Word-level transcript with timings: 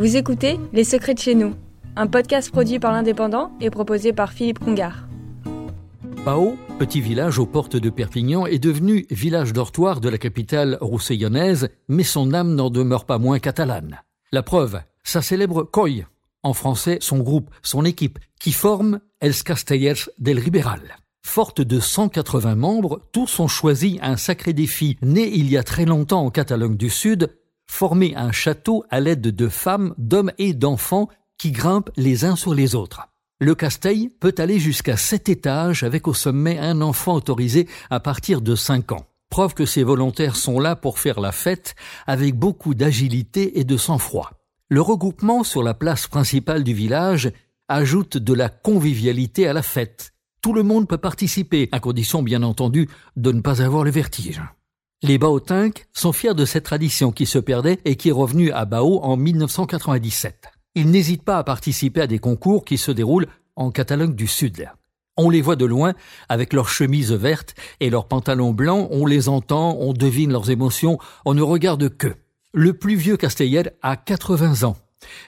Vous 0.00 0.16
écoutez 0.16 0.58
Les 0.72 0.84
Secrets 0.84 1.12
de 1.12 1.18
chez 1.18 1.34
nous, 1.34 1.54
un 1.94 2.06
podcast 2.06 2.50
produit 2.50 2.78
par 2.78 2.90
l'Indépendant 2.90 3.52
et 3.60 3.68
proposé 3.68 4.14
par 4.14 4.32
Philippe 4.32 4.58
Congar. 4.58 5.06
Pau, 6.24 6.56
petit 6.78 7.02
village 7.02 7.38
aux 7.38 7.44
portes 7.44 7.76
de 7.76 7.90
Perpignan, 7.90 8.46
est 8.46 8.58
devenu 8.58 9.04
village 9.10 9.52
dortoir 9.52 10.00
de 10.00 10.08
la 10.08 10.16
capitale 10.16 10.78
roussillonnaise, 10.80 11.68
mais 11.88 12.02
son 12.02 12.32
âme 12.32 12.54
n'en 12.54 12.70
demeure 12.70 13.04
pas 13.04 13.18
moins 13.18 13.40
catalane. 13.40 14.00
La 14.32 14.42
preuve, 14.42 14.80
sa 15.04 15.20
célèbre 15.20 15.64
COI, 15.64 16.06
en 16.42 16.54
français 16.54 16.96
son 17.02 17.18
groupe, 17.18 17.50
son 17.60 17.84
équipe, 17.84 18.18
qui 18.40 18.52
forme 18.52 19.00
Els 19.20 19.42
Castellers 19.42 20.08
del 20.18 20.38
Riberal. 20.38 20.96
Forte 21.22 21.60
de 21.60 21.78
180 21.78 22.54
membres, 22.54 23.02
tous 23.12 23.38
ont 23.38 23.48
choisi 23.48 23.98
un 24.00 24.16
sacré 24.16 24.54
défi 24.54 24.96
né 25.02 25.28
il 25.28 25.50
y 25.50 25.58
a 25.58 25.62
très 25.62 25.84
longtemps 25.84 26.24
en 26.24 26.30
Catalogne 26.30 26.78
du 26.78 26.88
Sud, 26.88 27.28
former 27.80 28.14
un 28.14 28.30
château 28.30 28.84
à 28.90 29.00
l'aide 29.00 29.22
de 29.22 29.48
femmes, 29.48 29.94
d'hommes 29.96 30.32
et 30.36 30.52
d'enfants 30.52 31.08
qui 31.38 31.50
grimpent 31.50 31.88
les 31.96 32.26
uns 32.26 32.36
sur 32.36 32.52
les 32.52 32.74
autres. 32.74 33.08
Le 33.40 33.54
Castell 33.54 34.10
peut 34.20 34.34
aller 34.36 34.58
jusqu'à 34.58 34.98
sept 34.98 35.30
étages 35.30 35.82
avec 35.82 36.06
au 36.06 36.12
sommet 36.12 36.58
un 36.58 36.82
enfant 36.82 37.14
autorisé 37.14 37.66
à 37.88 37.98
partir 37.98 38.42
de 38.42 38.54
cinq 38.54 38.92
ans. 38.92 39.06
Preuve 39.30 39.54
que 39.54 39.64
ces 39.64 39.82
volontaires 39.82 40.36
sont 40.36 40.60
là 40.60 40.76
pour 40.76 40.98
faire 40.98 41.20
la 41.20 41.32
fête 41.32 41.74
avec 42.06 42.34
beaucoup 42.34 42.74
d'agilité 42.74 43.58
et 43.58 43.64
de 43.64 43.78
sang-froid. 43.78 44.30
Le 44.68 44.82
regroupement 44.82 45.42
sur 45.42 45.62
la 45.62 45.72
place 45.72 46.06
principale 46.06 46.64
du 46.64 46.74
village 46.74 47.32
ajoute 47.68 48.18
de 48.18 48.34
la 48.34 48.50
convivialité 48.50 49.48
à 49.48 49.54
la 49.54 49.62
fête. 49.62 50.12
Tout 50.42 50.52
le 50.52 50.64
monde 50.64 50.86
peut 50.86 50.98
participer, 50.98 51.70
à 51.72 51.80
condition 51.80 52.22
bien 52.22 52.42
entendu 52.42 52.90
de 53.16 53.32
ne 53.32 53.40
pas 53.40 53.62
avoir 53.62 53.84
le 53.84 53.90
vertige. 53.90 54.42
Les 55.02 55.16
Baotinques 55.16 55.86
sont 55.94 56.12
fiers 56.12 56.34
de 56.34 56.44
cette 56.44 56.64
tradition 56.64 57.10
qui 57.10 57.24
se 57.24 57.38
perdait 57.38 57.78
et 57.86 57.96
qui 57.96 58.10
est 58.10 58.12
revenue 58.12 58.52
à 58.52 58.66
Bao 58.66 58.98
en 58.98 59.16
1997. 59.16 60.44
Ils 60.74 60.90
n'hésitent 60.90 61.24
pas 61.24 61.38
à 61.38 61.44
participer 61.44 62.02
à 62.02 62.06
des 62.06 62.18
concours 62.18 62.66
qui 62.66 62.76
se 62.76 62.90
déroulent 62.90 63.26
en 63.56 63.70
Catalogne 63.70 64.14
du 64.14 64.26
Sud. 64.26 64.68
On 65.16 65.30
les 65.30 65.40
voit 65.40 65.56
de 65.56 65.64
loin 65.64 65.94
avec 66.28 66.52
leurs 66.52 66.68
chemises 66.68 67.12
vertes 67.12 67.54
et 67.80 67.88
leurs 67.88 68.08
pantalons 68.08 68.52
blancs, 68.52 68.88
on 68.90 69.06
les 69.06 69.30
entend, 69.30 69.74
on 69.80 69.94
devine 69.94 70.32
leurs 70.32 70.50
émotions, 70.50 70.98
on 71.24 71.32
ne 71.32 71.42
regarde 71.42 71.96
que. 71.96 72.14
Le 72.52 72.74
plus 72.74 72.96
vieux 72.96 73.16
Castellet 73.16 73.74
a 73.80 73.96
80 73.96 74.64
ans. 74.68 74.76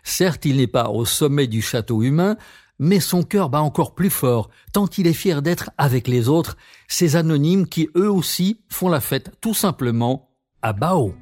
Certes, 0.03 0.45
il 0.45 0.59
n'est 0.59 0.67
pas 0.67 0.91
au 0.91 1.07
sommet 1.07 1.47
du 1.47 1.63
château 1.63 2.03
humain, 2.03 2.37
mais 2.79 3.01
son 3.01 3.23
cœur 3.23 3.49
bat 3.49 3.63
encore 3.63 3.95
plus 3.95 4.11
fort, 4.11 4.51
tant 4.73 4.87
il 4.99 5.07
est 5.07 5.13
fier 5.13 5.43
d'être 5.43 5.71
avec 5.79 6.09
les 6.09 6.29
autres, 6.29 6.57
ces 6.89 7.17
anonymes 7.17 7.67
qui 7.67 7.89
eux 7.97 8.11
aussi 8.11 8.61
font 8.69 8.89
la 8.89 9.01
fête 9.01 9.31
tout 9.41 9.55
simplement 9.55 10.31
à 10.63 10.73
Bao. 10.73 11.15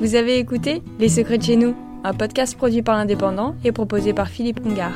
Vous 0.00 0.14
avez 0.14 0.38
écouté 0.38 0.82
Les 0.98 1.08
Secrets 1.08 1.38
de 1.38 1.42
chez 1.42 1.56
nous, 1.56 1.74
un 2.04 2.14
podcast 2.14 2.56
produit 2.56 2.82
par 2.82 2.96
l'Indépendant 2.96 3.56
et 3.64 3.72
proposé 3.72 4.12
par 4.12 4.28
Philippe 4.28 4.62
Congar. 4.62 4.92